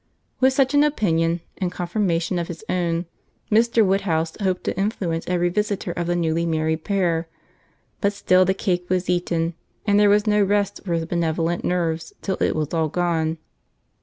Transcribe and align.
With 0.39 0.51
such 0.51 0.73
an 0.73 0.83
opinion, 0.83 1.41
in 1.57 1.69
confirmation 1.69 2.39
of 2.39 2.47
his 2.47 2.65
own, 2.67 3.05
Mr. 3.51 3.85
Woodhouse 3.85 4.35
hoped 4.41 4.63
to 4.63 4.75
influence 4.75 5.25
every 5.27 5.49
visitor 5.49 5.91
of 5.91 6.07
the 6.07 6.15
newly 6.15 6.43
married 6.43 6.83
pair; 6.83 7.27
but 7.99 8.11
still 8.11 8.43
the 8.43 8.55
cake 8.55 8.89
was 8.89 9.11
eaten; 9.11 9.53
and 9.85 9.99
there 9.99 10.09
was 10.09 10.25
no 10.25 10.41
rest 10.41 10.81
for 10.83 10.93
his 10.93 11.05
benevolent 11.05 11.63
nerves 11.63 12.13
till 12.23 12.37
it 12.41 12.55
was 12.55 12.73
all 12.73 12.89
gone. 12.89 13.37